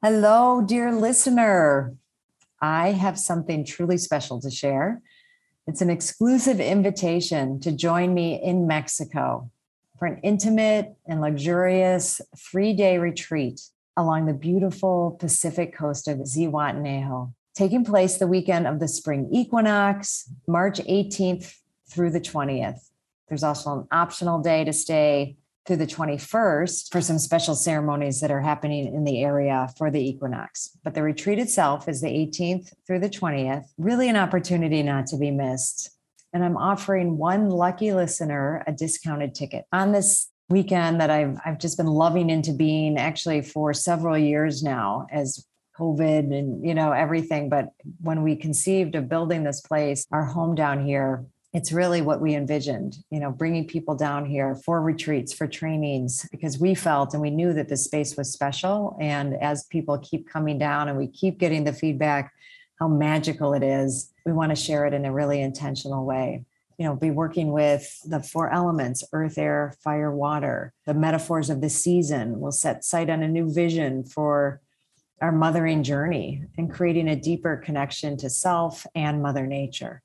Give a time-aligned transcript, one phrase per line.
[0.00, 1.96] Hello, dear listener.
[2.62, 5.02] I have something truly special to share.
[5.66, 9.50] It's an exclusive invitation to join me in Mexico
[9.98, 13.60] for an intimate and luxurious three day retreat
[13.96, 20.30] along the beautiful Pacific coast of Zihuatanejo, taking place the weekend of the spring equinox,
[20.46, 21.56] March 18th
[21.90, 22.88] through the 20th.
[23.28, 25.38] There's also an optional day to stay
[25.68, 30.00] through the 21st for some special ceremonies that are happening in the area for the
[30.00, 30.70] equinox.
[30.82, 35.18] But the retreat itself is the 18th through the 20th, really an opportunity not to
[35.18, 35.90] be missed.
[36.32, 41.58] And I'm offering one lucky listener a discounted ticket on this weekend that I've I've
[41.58, 45.46] just been loving into being actually for several years now as
[45.78, 47.50] COVID and you know everything.
[47.50, 52.20] But when we conceived of building this place, our home down here, it's really what
[52.20, 57.14] we envisioned you know bringing people down here for retreats for trainings because we felt
[57.14, 58.96] and we knew that this space was special.
[59.00, 62.32] And as people keep coming down and we keep getting the feedback
[62.78, 66.44] how magical it is we want to share it in a really intentional way.
[66.76, 70.72] You know be working with the four elements earth air fire water.
[70.86, 74.60] The metaphors of the season will set sight on a new vision for
[75.20, 80.02] our mothering journey and creating a deeper connection to self and mother nature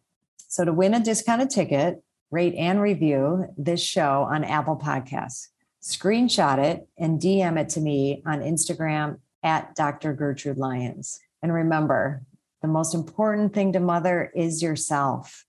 [0.53, 5.47] so to win a discounted ticket, rate and review this show on Apple Podcasts.
[5.81, 10.13] Screenshot it and DM it to me on Instagram at Dr.
[10.13, 11.19] Gertrude Lyons.
[11.41, 12.21] And remember,
[12.61, 15.43] the most important thing to mother is yourself.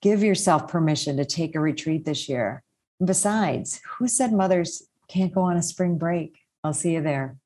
[0.00, 2.62] Give yourself permission to take a retreat this year.
[3.04, 6.38] besides, who said mothers can't go on a spring break?
[6.64, 7.36] I'll see you there.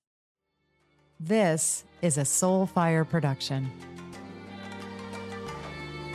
[1.18, 3.68] This is a Soulfire production.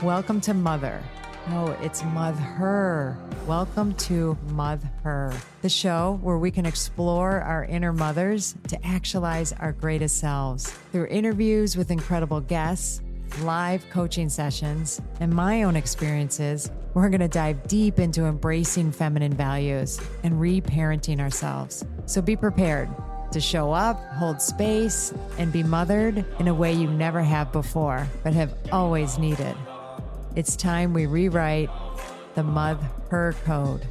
[0.03, 1.01] Welcome to Mother.
[1.49, 3.17] No, it's Mother.
[3.47, 9.71] Welcome to Mother, the show where we can explore our inner mothers to actualize our
[9.71, 10.69] greatest selves.
[10.91, 13.01] Through interviews with incredible guests,
[13.39, 19.33] live coaching sessions, and my own experiences, we're going to dive deep into embracing feminine
[19.33, 21.85] values and reparenting ourselves.
[22.05, 22.89] So be prepared
[23.31, 28.05] to show up, hold space, and be mothered in a way you never have before,
[28.25, 29.55] but have always needed.
[30.35, 31.69] It's time we rewrite
[32.35, 32.77] the Mud
[33.09, 33.87] Her Code.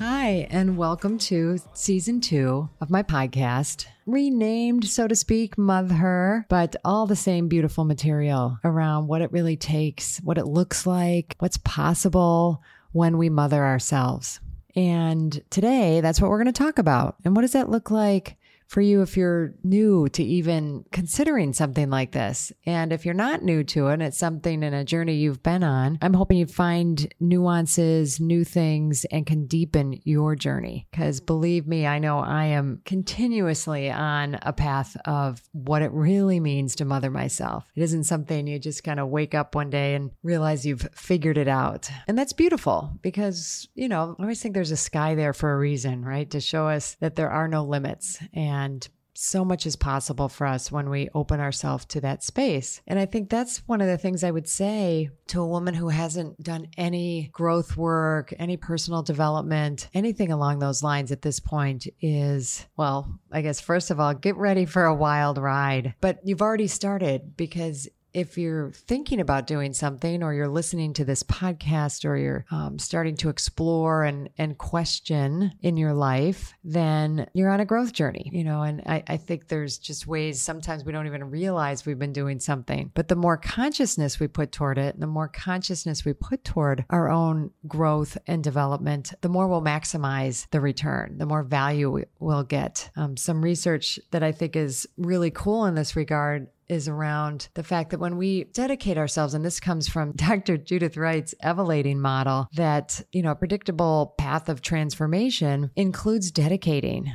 [0.00, 6.74] Hi, and welcome to season two of my podcast, renamed, so to speak, Mother, but
[6.84, 11.58] all the same beautiful material around what it really takes, what it looks like, what's
[11.58, 12.60] possible
[12.90, 14.40] when we mother ourselves.
[14.74, 17.14] And today, that's what we're going to talk about.
[17.24, 18.36] And what does that look like
[18.72, 22.50] for you if you're new to even considering something like this.
[22.64, 25.62] And if you're not new to it, and it's something in a journey you've been
[25.62, 30.88] on, I'm hoping you find nuances, new things, and can deepen your journey.
[30.90, 36.40] Because believe me, I know I am continuously on a path of what it really
[36.40, 37.66] means to mother myself.
[37.76, 41.36] It isn't something you just kind of wake up one day and realize you've figured
[41.36, 41.90] it out.
[42.08, 45.58] And that's beautiful because, you know, I always think there's a sky there for a
[45.58, 46.30] reason, right?
[46.30, 48.18] To show us that there are no limits.
[48.32, 52.80] And and so much is possible for us when we open ourselves to that space.
[52.86, 55.88] And I think that's one of the things I would say to a woman who
[55.88, 61.86] hasn't done any growth work, any personal development, anything along those lines at this point
[62.00, 65.94] is, well, I guess, first of all, get ready for a wild ride.
[66.00, 71.04] But you've already started because if you're thinking about doing something or you're listening to
[71.04, 77.26] this podcast or you're um, starting to explore and, and question in your life, then
[77.32, 80.84] you're on a growth journey, you know, and I, I think there's just ways sometimes
[80.84, 82.90] we don't even realize we've been doing something.
[82.94, 87.10] But the more consciousness we put toward it, the more consciousness we put toward our
[87.10, 92.90] own growth and development, the more we'll maximize the return, the more value we'll get.
[92.96, 97.62] Um, some research that I think is really cool in this regard is around the
[97.62, 100.56] fact that when we dedicate ourselves, and this comes from Dr.
[100.56, 107.12] Judith Wright's Evolating model, that, you know, a predictable path of transformation includes dedicating.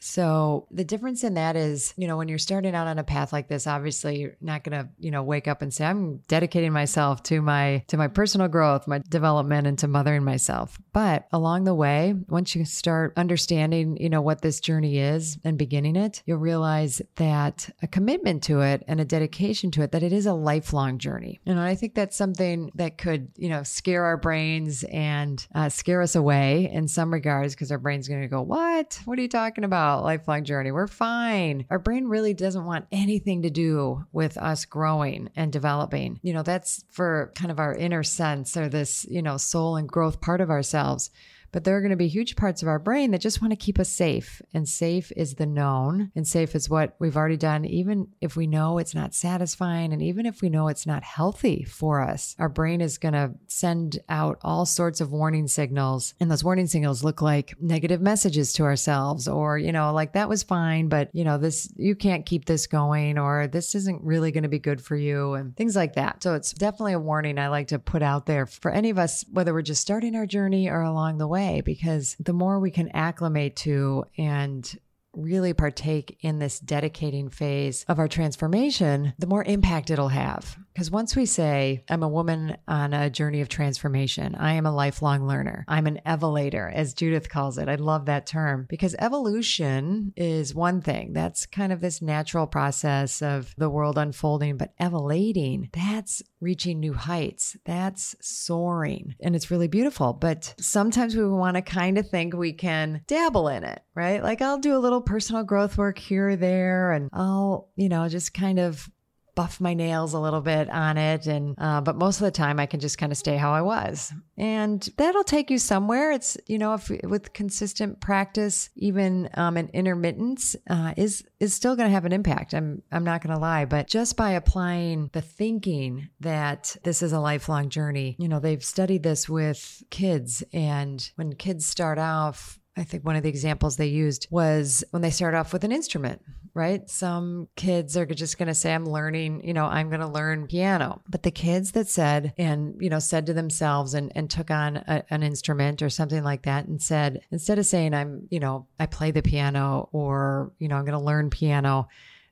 [0.00, 3.32] So the difference in that is, you know, when you're starting out on a path
[3.32, 6.72] like this, obviously you're not going to, you know, wake up and say I'm dedicating
[6.72, 10.80] myself to my to my personal growth, my development and to mothering myself.
[10.92, 15.56] But along the way, once you start understanding, you know, what this journey is and
[15.56, 20.02] beginning it, you'll realize that a commitment to it and a dedication to it that
[20.02, 21.40] it is a lifelong journey.
[21.46, 26.02] And I think that's something that could, you know, scare our brains and uh, scare
[26.02, 29.00] us away in some regards because our brain's going to go, "What?
[29.04, 30.72] What are you talking about?" lifelong journey.
[30.72, 31.66] We're fine.
[31.70, 36.18] Our brain really doesn't want anything to do with us growing and developing.
[36.22, 39.88] You know, that's for kind of our inner sense or this, you know, soul and
[39.88, 41.10] growth part of ourselves themselves
[41.52, 43.56] but there are going to be huge parts of our brain that just want to
[43.56, 44.42] keep us safe.
[44.52, 48.46] And safe is the known, and safe is what we've already done, even if we
[48.46, 52.34] know it's not satisfying, and even if we know it's not healthy for us.
[52.38, 56.66] Our brain is going to send out all sorts of warning signals, and those warning
[56.66, 61.10] signals look like negative messages to ourselves, or, you know, like that was fine, but,
[61.12, 64.58] you know, this, you can't keep this going, or this isn't really going to be
[64.58, 66.22] good for you, and things like that.
[66.22, 69.24] So it's definitely a warning I like to put out there for any of us,
[69.32, 72.88] whether we're just starting our journey or along the way, because the more we can
[72.88, 74.78] acclimate to and
[75.12, 80.56] really partake in this dedicating phase of our transformation, the more impact it'll have.
[80.72, 84.74] Because once we say, I'm a woman on a journey of transformation, I am a
[84.74, 87.68] lifelong learner, I'm an evolator, as Judith calls it.
[87.68, 91.12] I love that term because evolution is one thing.
[91.12, 96.94] That's kind of this natural process of the world unfolding, but evolating, that's reaching new
[96.94, 97.56] heights.
[97.64, 99.14] That's soaring.
[99.20, 100.12] And it's really beautiful.
[100.12, 104.22] But sometimes we want to kind of think we can dabble in it, right?
[104.22, 108.08] Like I'll do a little personal growth work here or there, and I'll, you know,
[108.08, 108.90] just kind of
[109.34, 112.60] buff my nails a little bit on it and uh, but most of the time
[112.60, 114.12] i can just kind of stay how i was.
[114.36, 116.12] And that'll take you somewhere.
[116.12, 121.76] It's you know if with consistent practice even um, an intermittence uh, is is still
[121.76, 123.64] going to have an impact i'm i'm not going to lie.
[123.64, 128.64] But just by applying the thinking that this is a lifelong journey you know they've
[128.64, 133.76] studied this with kids and when kids start off I think one of the examples
[133.76, 136.22] they used was when they start off with an instrument,
[136.54, 136.88] right?
[136.88, 140.46] Some kids are just going to say, I'm learning, you know, I'm going to learn
[140.46, 141.02] piano.
[141.06, 144.78] But the kids that said, and, you know, said to themselves and, and took on
[144.78, 148.66] a, an instrument or something like that and said, instead of saying, I'm, you know,
[148.78, 151.86] I play the piano or, you know, I'm going to learn piano,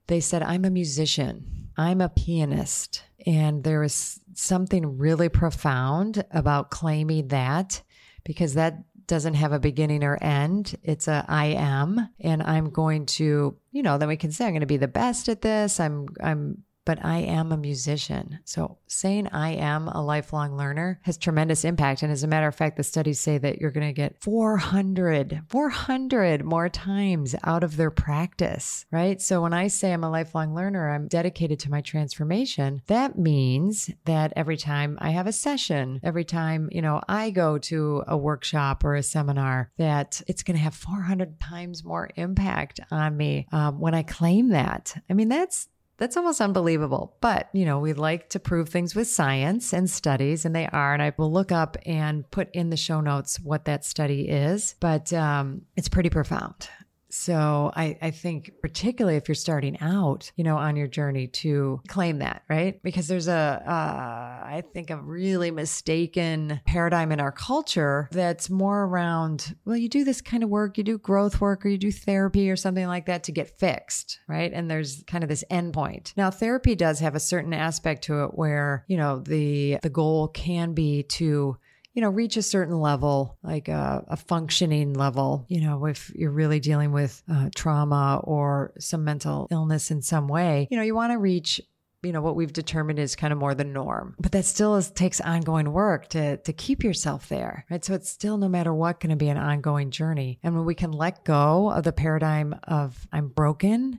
[0.06, 3.02] they said, I'm a musician, I'm a pianist.
[3.26, 7.82] And there was something really profound about claiming that
[8.24, 10.76] because that doesn't have a beginning or end.
[10.82, 14.52] It's a I am and I'm going to, you know, then we can say I'm
[14.52, 15.80] going to be the best at this.
[15.80, 18.38] I'm I'm but I am a musician.
[18.46, 22.02] So saying I am a lifelong learner has tremendous impact.
[22.02, 25.42] And as a matter of fact, the studies say that you're going to get 400,
[25.50, 29.20] 400 more times out of their practice, right?
[29.20, 32.80] So when I say I'm a lifelong learner, I'm dedicated to my transformation.
[32.86, 37.58] That means that every time I have a session, every time, you know, I go
[37.58, 42.80] to a workshop or a seminar, that it's going to have 400 times more impact
[42.90, 44.94] on me um, when I claim that.
[45.10, 45.68] I mean, that's
[45.98, 47.16] that's almost unbelievable.
[47.20, 50.94] But, you know, we like to prove things with science and studies, and they are.
[50.94, 54.76] And I will look up and put in the show notes what that study is.
[54.80, 56.68] But um, it's pretty profound.
[57.10, 61.80] So I, I think particularly if you're starting out, you know, on your journey to
[61.88, 62.82] claim that, right?
[62.82, 68.84] Because there's a, uh, I think a really mistaken paradigm in our culture that's more
[68.84, 71.92] around, well, you do this kind of work, you do growth work or you do
[71.92, 74.52] therapy or something like that to get fixed, right?
[74.52, 76.12] And there's kind of this endpoint.
[76.16, 80.28] Now, therapy does have a certain aspect to it where, you know, the the goal
[80.28, 81.56] can be to
[81.98, 86.30] you know, reach a certain level, like a, a functioning level, you know, if you're
[86.30, 90.94] really dealing with uh, trauma or some mental illness in some way, you know, you
[90.94, 91.60] want to reach
[92.04, 94.14] you know what we've determined is kind of more the norm.
[94.20, 97.84] But that still is, takes ongoing work to to keep yourself there right?
[97.84, 100.38] So it's still no matter what going to be an ongoing journey.
[100.44, 103.98] And when we can let go of the paradigm of i'm broken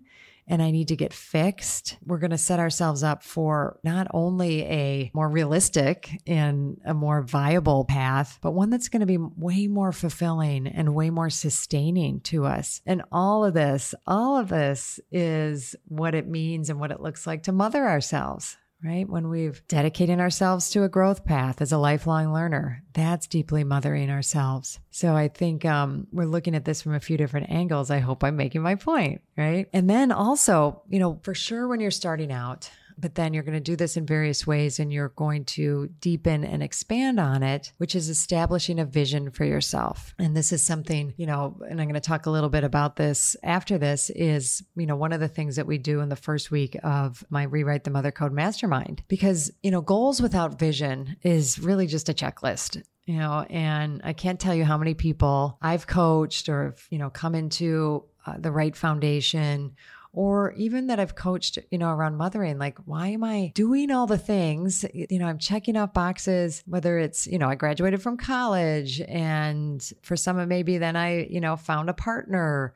[0.50, 4.64] and I need to get fixed, we're going to set ourselves up for not only
[4.64, 9.68] a more realistic and a more viable path, but one that's going to be way
[9.68, 12.82] more fulfilling and way more sustaining to us.
[12.86, 17.28] And all of this, all of this is what it means and what it looks
[17.28, 19.08] like to mother ourselves right?
[19.10, 24.10] When we've dedicated ourselves to a growth path as a lifelong learner, that's deeply mothering
[24.10, 24.80] ourselves.
[24.90, 27.92] So I think um, we're looking at this from a few different angles.
[27.92, 29.68] I hope I'm making my point, right?
[29.74, 33.54] And then also, you know, for sure when you're starting out, but then you're going
[33.54, 37.72] to do this in various ways and you're going to deepen and expand on it,
[37.78, 40.14] which is establishing a vision for yourself.
[40.20, 42.96] And this is something, you know, and I'm going to talk a little bit about
[42.96, 46.16] this after this is, you know, one of the things that we do in the
[46.16, 51.16] first week of my Rewrite the Mother Code Mastermind, because, you know, goals without vision
[51.24, 55.58] is really just a checklist you know and i can't tell you how many people
[55.62, 59.76] i've coached or you know come into uh, the Wright Foundation
[60.12, 64.08] or even that I've coached, you know, around mothering, like, why am I doing all
[64.08, 64.84] the things?
[64.94, 69.88] You know, I'm checking off boxes, whether it's, you know, I graduated from college and
[70.02, 72.74] for some, maybe then I, you know, found a partner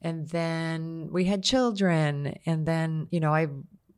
[0.00, 3.46] and then we had children and then, you know, I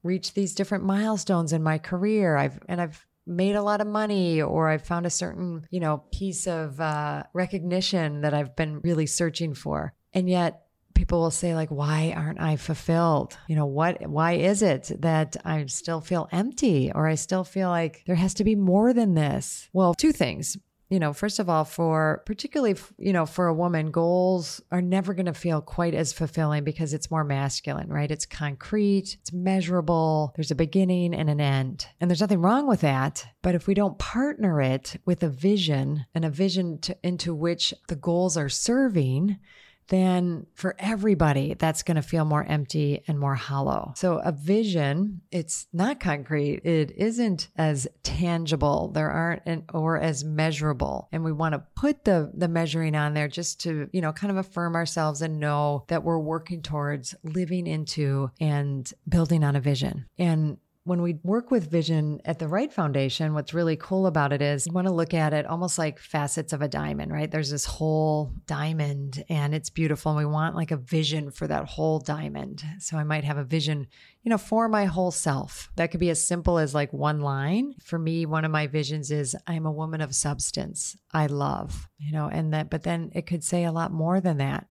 [0.03, 2.37] reached these different milestones in my career.
[2.37, 6.03] I've, and I've, made a lot of money or I've found a certain, you know,
[6.13, 9.95] piece of uh, recognition that I've been really searching for.
[10.13, 10.64] And yet
[10.95, 15.37] people will say like why aren't i fulfilled you know what why is it that
[15.45, 19.15] i still feel empty or i still feel like there has to be more than
[19.15, 20.57] this well two things
[20.91, 25.15] you know, first of all, for particularly, you know, for a woman, goals are never
[25.15, 28.11] going to feel quite as fulfilling because it's more masculine, right?
[28.11, 31.87] It's concrete, it's measurable, there's a beginning and an end.
[32.01, 33.27] And there's nothing wrong with that.
[33.43, 37.73] But if we don't partner it with a vision and a vision to, into which
[37.89, 39.39] the goals are serving,
[39.89, 43.93] then for everybody, that's going to feel more empty and more hollow.
[43.97, 50.25] So, a vision, it's not concrete, it isn't as tangible, there aren't an, or as
[50.25, 51.09] measurable.
[51.13, 54.31] And we want to put the, the measuring on there just to, you know, kind
[54.31, 59.61] of affirm ourselves and know that we're working towards living into and building on a
[59.61, 60.07] vision.
[60.19, 64.43] And when we work with vision at the Wright Foundation, what's really cool about it
[64.43, 67.31] is you want to look at it almost like facets of a diamond, right?
[67.31, 70.13] There's this whole diamond and it's beautiful.
[70.13, 72.63] And we want like a vision for that whole diamond.
[72.81, 73.87] So I might have a vision,
[74.23, 75.71] you know, for my whole self.
[75.77, 77.75] That could be as simple as like one line.
[77.83, 80.99] For me, one of my visions is I'm a woman of substance.
[81.15, 84.37] I love, you know, and that, but then it could say a lot more than
[84.37, 84.67] that.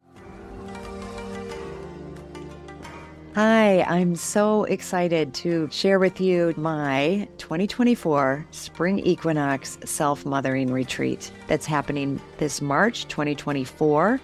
[3.35, 11.31] Hi, I'm so excited to share with you my 2024 Spring Equinox Self Mothering Retreat
[11.47, 14.21] that's happening this March 2024.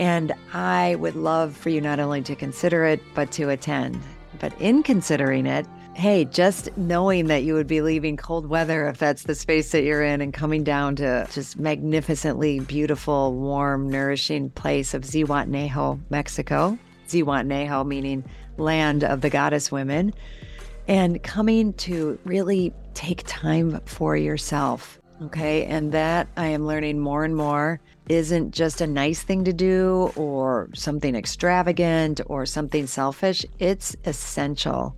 [0.00, 4.02] And I would love for you not only to consider it, but to attend.
[4.40, 8.98] But in considering it, hey, just knowing that you would be leaving cold weather if
[8.98, 14.50] that's the space that you're in and coming down to just magnificently beautiful, warm, nourishing
[14.50, 16.76] place of Zihuatanejo, Mexico
[17.12, 18.24] Zihuatanejo, meaning
[18.56, 20.12] land of the goddess women,
[20.88, 24.98] and coming to really take time for yourself.
[25.24, 25.64] Okay.
[25.66, 30.12] And that I am learning more and more isn't just a nice thing to do
[30.16, 33.46] or something extravagant or something selfish.
[33.60, 34.96] It's essential.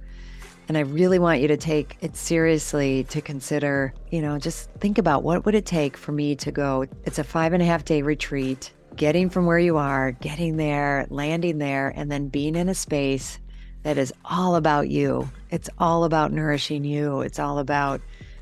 [0.67, 4.97] And I really want you to take it seriously to consider, you know, just think
[4.97, 6.87] about what would it take for me to go.
[7.05, 11.07] It's a five and a half day retreat getting from where you are, getting there,
[11.11, 13.39] landing there, and then being in a space
[13.83, 15.29] that is all about you.
[15.51, 17.21] It's all about nourishing you.
[17.21, 18.01] It's all about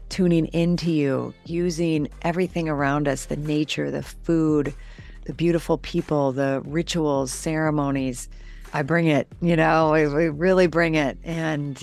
[0.08, 4.74] tuning into you, using everything around us the nature, the food,
[5.24, 8.28] the beautiful people, the rituals, ceremonies.
[8.74, 11.18] I bring it, you know, we, really bring it.
[11.24, 11.82] And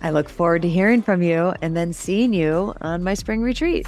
[0.00, 3.86] I look forward to hearing from you and then seeing you on my spring retreat.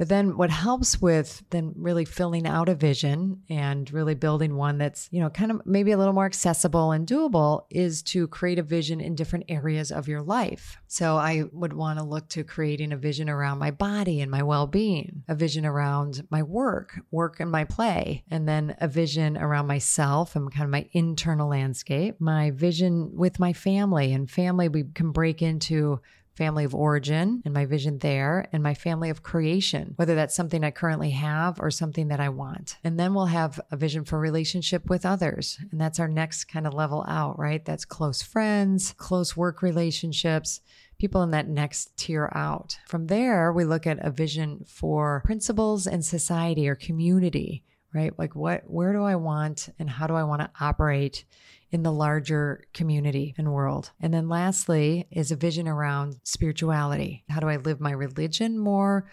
[0.00, 4.78] But then what helps with then really filling out a vision and really building one
[4.78, 8.58] that's, you know, kind of maybe a little more accessible and doable is to create
[8.58, 10.80] a vision in different areas of your life.
[10.86, 14.42] So I would want to look to creating a vision around my body and my
[14.42, 19.66] well-being, a vision around my work, work and my play, and then a vision around
[19.66, 24.84] myself and kind of my internal landscape, my vision with my family and family we
[24.94, 26.00] can break into
[26.40, 30.64] family of origin and my vision there, and my family of creation, whether that's something
[30.64, 32.78] I currently have or something that I want.
[32.82, 35.58] And then we'll have a vision for relationship with others.
[35.70, 37.62] And that's our next kind of level out, right?
[37.62, 40.62] That's close friends, close work relationships
[40.98, 42.78] people in that next tier out.
[42.86, 48.16] From there, we look at a vision for principles and society or community, right?
[48.18, 51.24] Like what where do I want and how do I want to operate
[51.72, 53.92] in the larger community and world.
[54.00, 57.24] And then lastly is a vision around spirituality.
[57.28, 59.06] How do I live my religion more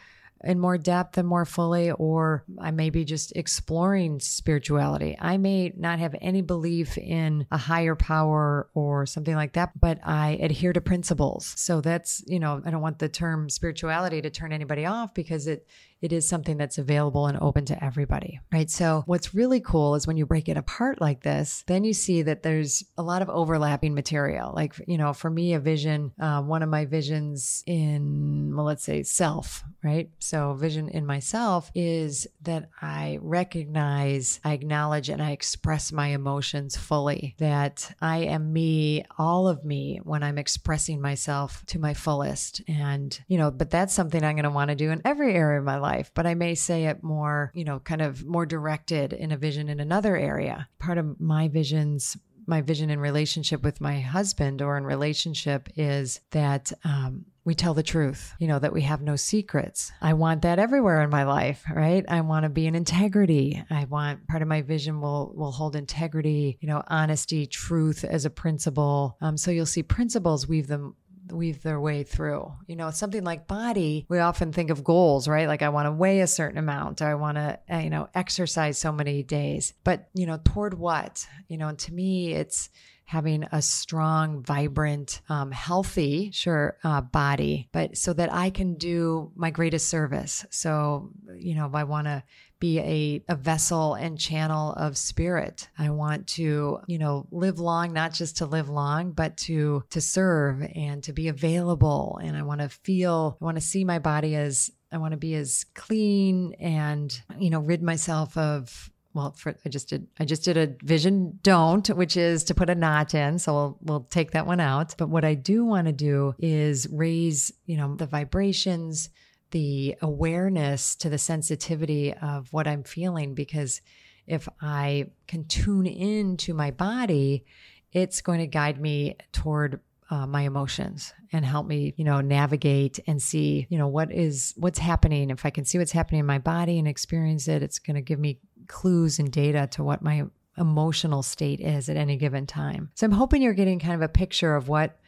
[0.44, 5.18] in more depth and more fully, or I may be just exploring spirituality.
[5.20, 10.00] I may not have any belief in a higher power or something like that, but
[10.04, 11.54] I adhere to principles.
[11.58, 15.48] So that's, you know, I don't want the term spirituality to turn anybody off because
[15.48, 15.66] it
[16.02, 18.70] it is something that's available and open to everybody, right?
[18.70, 22.22] So, what's really cool is when you break it apart like this, then you see
[22.24, 24.54] that there's a lot of overlapping material.
[24.56, 28.84] Like, you know, for me, a vision, uh, one of my visions in, well, let's
[28.84, 30.10] say self, right?
[30.20, 36.78] So, vision in myself is that I recognize, I acknowledge, and I express my emotions
[36.78, 42.62] fully, that I am me, all of me, when I'm expressing myself to my fullest.
[42.68, 45.60] And, you know, but that's something I'm going to want to do in every area
[45.60, 49.14] of my life, but I may say it more, you know, kind of more directed
[49.14, 50.68] in a vision in another area.
[50.80, 52.18] Part of my visions
[52.48, 57.74] my vision in relationship with my husband or in relationship is that um, we tell
[57.74, 59.92] the truth, you know, that we have no secrets.
[60.02, 62.04] I want that everywhere in my life, right?
[62.08, 63.64] I want to be in integrity.
[63.70, 68.26] I want part of my vision will will hold integrity, you know, honesty, truth as
[68.26, 69.18] a principle.
[69.22, 70.96] Um, so you'll see principles weave them
[71.32, 72.54] weave their way through.
[72.68, 75.48] You know, something like body, we often think of goals, right?
[75.48, 78.10] Like I want to weigh a certain amount, or I want to, uh, you know,
[78.14, 79.74] exercise so many days.
[79.84, 81.26] But, you know, toward what?
[81.48, 82.70] You know, and to me, it's
[83.08, 89.32] having a strong, vibrant, um, healthy, sure, uh, body, but so that I can do
[89.34, 90.46] my greatest service.
[90.50, 92.22] So, you know, if I want to
[92.60, 95.70] be a, a vessel and channel of spirit.
[95.78, 100.02] I want to, you know, live long, not just to live long, but to to
[100.02, 102.20] serve and to be available.
[102.22, 105.18] And I want to feel, I want to see my body as I want to
[105.18, 110.26] be as clean and, you know, rid myself of well, for, I just did I
[110.26, 113.40] just did a vision don't, which is to put a knot in.
[113.40, 114.94] So we'll we'll take that one out.
[114.96, 119.10] But what I do want to do is raise, you know, the vibrations,
[119.50, 123.82] the awareness to the sensitivity of what I'm feeling because
[124.28, 127.44] if I can tune into my body,
[127.92, 133.00] it's going to guide me toward uh, my emotions and help me you know navigate
[133.08, 136.26] and see you know what is what's happening if i can see what's happening in
[136.26, 140.02] my body and experience it it's going to give me clues and data to what
[140.02, 140.24] my
[140.58, 142.90] emotional state is at any given time.
[142.96, 145.00] So I'm hoping you're getting kind of a picture of what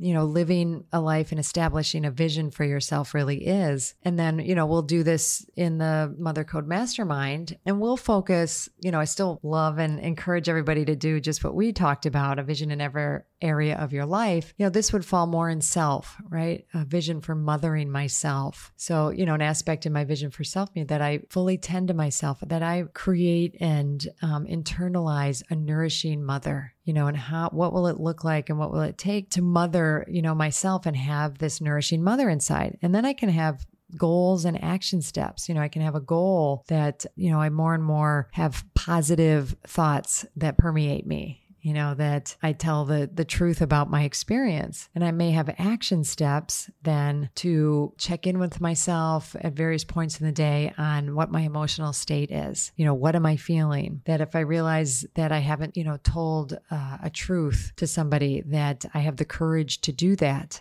[0.00, 3.94] you know, living a life and establishing a vision for yourself really is.
[4.02, 8.70] And then, you know, we'll do this in the Mother Code Mastermind and we'll focus,
[8.78, 12.38] you know, I still love and encourage everybody to do just what we talked about
[12.38, 14.54] a vision in every area of your life.
[14.56, 16.66] You know, this would fall more in self, right?
[16.74, 18.72] A vision for mothering myself.
[18.76, 21.88] So, you know, an aspect in my vision for self me that I fully tend
[21.88, 27.48] to myself, that I create and um, internalize a nourishing mother you know, and how,
[27.50, 30.86] what will it look like and what will it take to mother, you know, myself
[30.86, 32.78] and have this nourishing mother inside.
[32.82, 33.64] And then I can have
[33.96, 35.48] goals and action steps.
[35.48, 38.64] You know, I can have a goal that, you know, I more and more have
[38.74, 44.02] positive thoughts that permeate me you know that i tell the the truth about my
[44.04, 44.88] experience.
[44.94, 50.20] And i may have action steps then to check in with myself at various points
[50.20, 52.72] in the day on what my emotional state is.
[52.76, 54.02] You know what am i feeling?
[54.06, 58.42] That if i realize that i haven't you know told uh, a truth to somebody
[58.46, 60.60] that i have the courage to do that.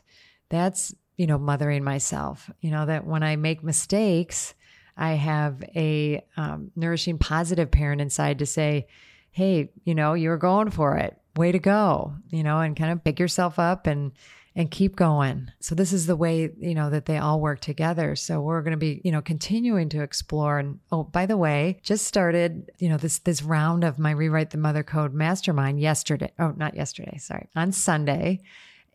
[0.49, 2.49] That's you know mothering myself.
[2.61, 4.53] You know that when i make mistakes
[4.97, 8.87] i have a um, nourishing positive parent inside to say
[9.31, 11.17] hey, you know, you're going for it.
[11.35, 14.11] Way to go, you know, and kind of pick yourself up and
[14.55, 15.49] and keep going.
[15.59, 18.15] So this is the way, you know, that they all work together.
[18.15, 21.79] So we're going to be, you know, continuing to explore and oh, by the way,
[21.83, 26.31] just started, you know, this this round of my rewrite the mother code mastermind yesterday.
[26.39, 27.47] Oh, not yesterday, sorry.
[27.55, 28.41] On Sunday.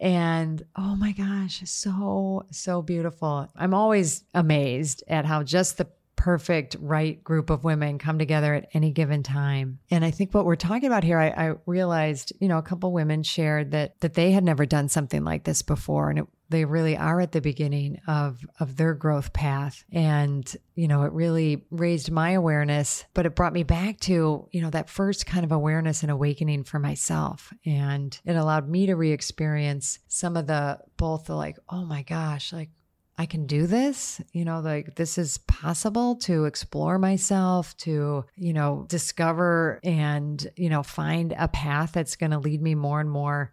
[0.00, 3.48] And oh my gosh, so, so beautiful.
[3.56, 5.88] I'm always amazed at how just the
[6.24, 9.78] perfect right group of women come together at any given time.
[9.90, 12.90] And I think what we're talking about here, I, I realized, you know, a couple
[12.92, 16.64] women shared that that they had never done something like this before, and it, they
[16.64, 19.84] really are at the beginning of of their growth path.
[19.92, 24.62] And you know, it really raised my awareness, but it brought me back to you
[24.62, 28.94] know that first kind of awareness and awakening for myself, and it allowed me to
[28.94, 32.70] re-experience some of the both the like, oh my gosh, like
[33.16, 38.52] I can do this, you know, like this is possible to explore myself, to, you
[38.52, 43.10] know, discover and, you know, find a path that's going to lead me more and
[43.10, 43.52] more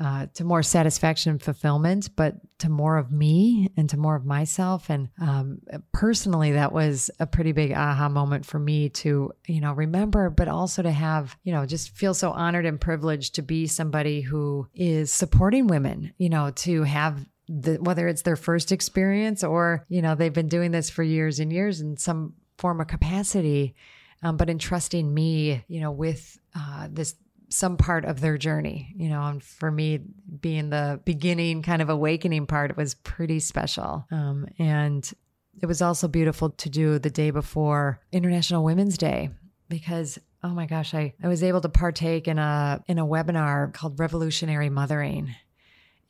[0.00, 4.24] uh, to more satisfaction and fulfillment, but to more of me and to more of
[4.24, 4.88] myself.
[4.88, 5.60] And um,
[5.92, 10.46] personally, that was a pretty big aha moment for me to, you know, remember, but
[10.46, 14.68] also to have, you know, just feel so honored and privileged to be somebody who
[14.74, 20.00] is supporting women, you know, to have the, whether it's their first experience or, you
[20.00, 23.74] know, they've been doing this for years and years in some form of capacity.
[24.22, 27.14] Um, but entrusting me, you know, with uh, this
[27.48, 29.98] some part of their journey, you know, and for me,
[30.40, 34.06] being the beginning kind of awakening part, it was pretty special.
[34.12, 35.10] Um, and
[35.60, 39.30] it was also beautiful to do the day before International Women's Day
[39.68, 43.72] because oh my gosh, I, I was able to partake in a in a webinar
[43.72, 45.34] called Revolutionary Mothering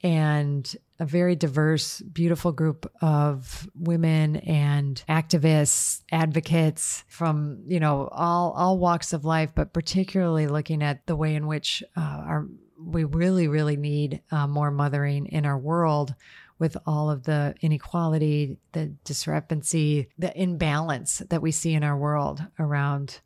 [0.03, 8.53] and a very diverse, beautiful group of women and activists, advocates from you know all
[8.53, 12.47] all walks of life, but particularly looking at the way in which uh, our
[12.79, 16.15] we really really need uh, more mothering in our world
[16.59, 22.45] with all of the inequality, the discrepancy, the imbalance that we see in our world
[22.59, 23.21] around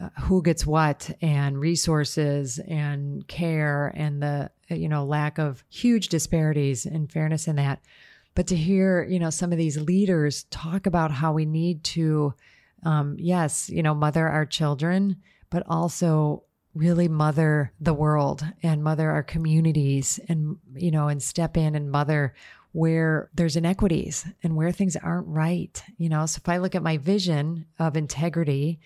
[0.00, 6.08] uh, who gets what and resources and care and the you know lack of huge
[6.08, 7.80] disparities and fairness in that.
[8.34, 12.34] But to hear you know some of these leaders talk about how we need to
[12.82, 15.16] um, yes you know mother our children
[15.48, 16.42] but also
[16.74, 21.90] really mother the world and mother our communities and you know and step in and
[21.90, 22.34] mother
[22.72, 25.82] where there's inequities and where things aren't right.
[25.96, 28.78] You know so if i look at my vision of integrity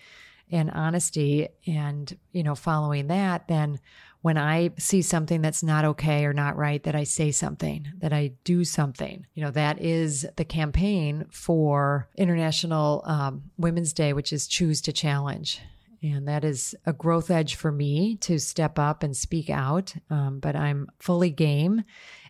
[0.51, 3.79] and honesty and you know following that then
[4.21, 8.13] when i see something that's not okay or not right that i say something that
[8.13, 9.25] i do something.
[9.33, 14.93] You know that is the campaign for international um, women's day which is choose to
[14.93, 15.61] challenge.
[16.03, 20.39] And that is a growth edge for me to step up and speak out um,
[20.39, 21.83] but i'm fully game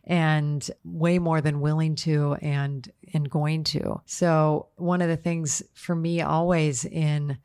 [0.03, 4.01] and way more than willing to and and going to.
[4.05, 7.37] So one of the things for me always in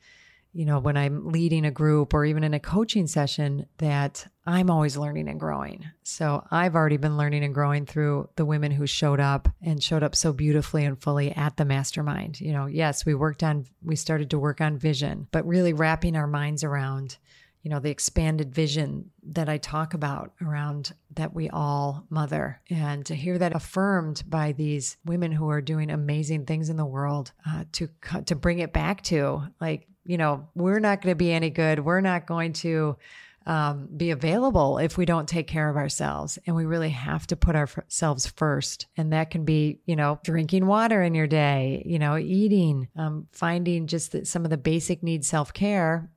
[0.56, 4.70] you know, when I'm leading a group or even in a coaching session, that I'm
[4.70, 5.84] always learning and growing.
[6.02, 10.02] So I've already been learning and growing through the women who showed up and showed
[10.02, 12.40] up so beautifully and fully at the mastermind.
[12.40, 16.16] You know, yes, we worked on, we started to work on vision, but really wrapping
[16.16, 17.18] our minds around,
[17.60, 22.62] you know, the expanded vision that I talk about around that we all mother.
[22.70, 26.86] And to hear that affirmed by these women who are doing amazing things in the
[26.86, 27.90] world, uh, to,
[28.24, 31.80] to bring it back to like, you know, we're not going to be any good.
[31.80, 32.96] We're not going to
[33.46, 36.38] um, be available if we don't take care of ourselves.
[36.46, 38.86] And we really have to put ourselves first.
[38.96, 43.28] And that can be, you know, drinking water in your day, you know, eating, um,
[43.32, 46.10] finding just the, some of the basic needs self care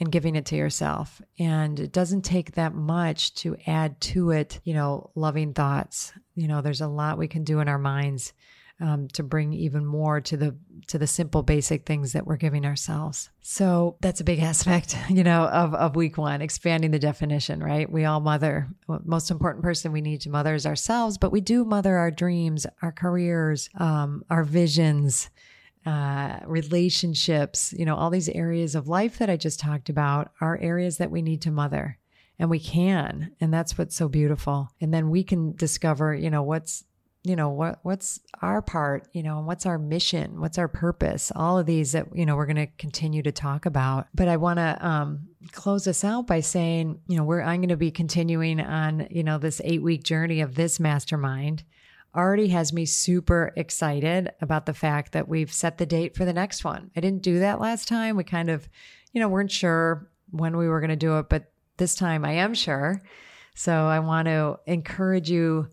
[0.00, 1.22] and giving it to yourself.
[1.38, 6.12] And it doesn't take that much to add to it, you know, loving thoughts.
[6.34, 8.32] You know, there's a lot we can do in our minds
[8.82, 10.56] um, to bring even more to the
[10.88, 13.30] to the simple basic things that we're giving ourselves.
[13.40, 17.90] So that's a big aspect you know of, of week one expanding the definition right?
[17.90, 21.64] We all mother most important person we need to mother is ourselves but we do
[21.64, 25.30] mother our dreams our careers um, our visions
[25.86, 30.56] uh, relationships you know all these areas of life that i just talked about are
[30.58, 31.98] areas that we need to mother
[32.38, 34.68] and we can and that's what's so beautiful.
[34.80, 36.84] And then we can discover you know what's
[37.24, 40.40] you know what what's our part you know what's our mission?
[40.40, 41.30] What's our purpose?
[41.34, 44.08] All of these that you know we're going to continue to talk about.
[44.14, 47.68] But i want to um, close us out by saying you know we're i'm going
[47.68, 51.62] to be continuing on you know this eight week journey of this mastermind.
[52.14, 56.32] Already has me super excited about the fact that we've set the date for the
[56.34, 56.90] next one.
[56.94, 58.16] I didn't do that last time.
[58.16, 58.68] We kind of
[59.12, 62.32] you know weren't sure when we were going to do it but this time i
[62.32, 63.00] am sure.
[63.54, 65.68] So i want to encourage you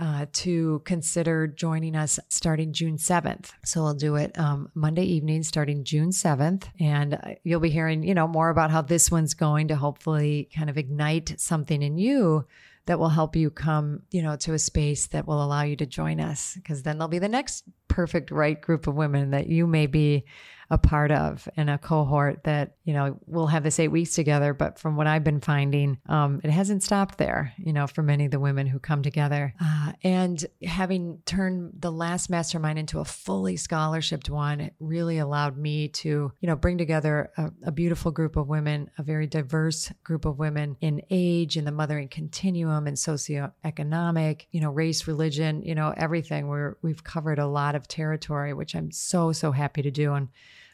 [0.00, 3.50] uh, to consider joining us starting June 7th.
[3.64, 6.64] So we'll do it um, Monday evening starting June 7th.
[6.80, 10.48] And uh, you'll be hearing, you know, more about how this one's going to hopefully
[10.54, 12.46] kind of ignite something in you
[12.86, 15.86] that will help you come, you know, to a space that will allow you to
[15.86, 16.54] join us.
[16.54, 20.24] Because then there'll be the next perfect right group of women that you may be
[20.70, 24.52] a part of and a cohort that, you know, we'll have this eight weeks together.
[24.52, 28.26] But from what I've been finding, um, it hasn't stopped there, you know, for many
[28.26, 29.54] of the women who come together.
[29.58, 35.56] Uh, and having turned the last mastermind into a fully scholarshiped one, it really allowed
[35.56, 39.90] me to, you know, bring together a, a beautiful group of women, a very diverse
[40.04, 45.62] group of women in age, in the mothering continuum, and socioeconomic, you know, race, religion,
[45.62, 46.46] you know, everything.
[46.46, 50.14] We're, we've covered a lot of territory, which I'm so, so happy to do.
[50.14, 50.28] And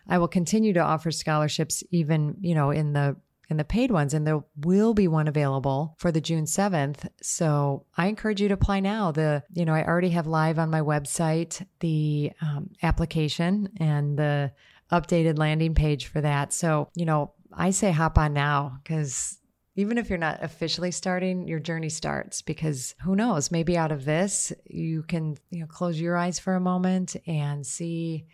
[0.09, 3.16] I will continue to offer scholarships even, you know, in the
[3.50, 7.09] in the paid ones, and there will be one available for the June 7th.
[7.20, 9.12] So I encourage you to apply now.
[9.12, 14.53] The, you know, I already have live on my website the um, application and the
[14.90, 16.53] updated landing page for that.
[16.53, 19.38] So, you know, I say hop on now because
[19.77, 24.05] even if you're not officially starting, your journey starts because who knows, maybe out of
[24.05, 28.27] this, you can, you know, close your eyes for a moment and see,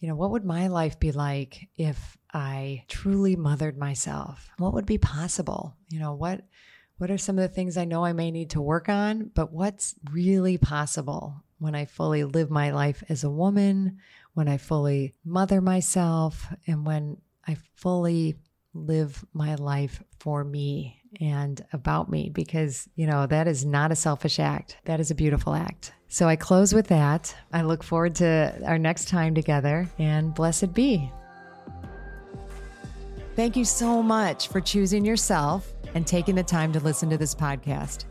[0.00, 4.50] you know, what would my life be like if I truly mothered myself?
[4.58, 5.76] What would be possible?
[5.88, 6.42] You know, what
[6.98, 9.52] what are some of the things I know I may need to work on, but
[9.52, 13.98] what's really possible when I fully live my life as a woman,
[14.34, 18.36] when I fully mother myself, and when I fully
[18.74, 23.96] live my life for me and about me because, you know, that is not a
[23.96, 24.76] selfish act.
[24.84, 25.92] That is a beautiful act.
[26.08, 27.34] So I close with that.
[27.52, 31.10] I look forward to our next time together and blessed be.
[33.36, 37.34] Thank you so much for choosing yourself and taking the time to listen to this
[37.34, 38.04] podcast.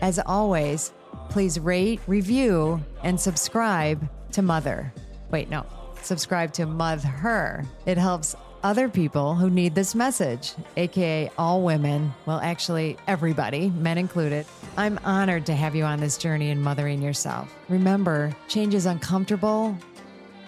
[0.00, 0.92] As always,
[1.30, 4.92] please rate, review, and subscribe to Mother.
[5.30, 5.64] Wait, no,
[6.02, 7.08] subscribe to Mother.
[7.08, 7.64] Her.
[7.86, 13.98] It helps other people who need this message, aka all women, well, actually, everybody, men
[13.98, 14.46] included.
[14.76, 17.54] I'm honored to have you on this journey in mothering yourself.
[17.68, 19.76] Remember, change is uncomfortable,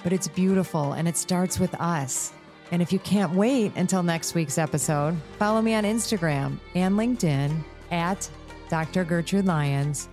[0.02, 2.32] but it's beautiful and it starts with us.
[2.72, 7.62] And if you can't wait until next week's episode, follow me on Instagram and LinkedIn
[7.92, 8.28] at
[8.70, 9.04] Dr.
[9.04, 10.08] Gertrude Lyons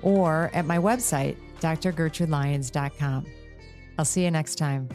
[0.00, 3.26] or at my website, drgertrudelyons.com.
[3.98, 4.88] I'll see you next time.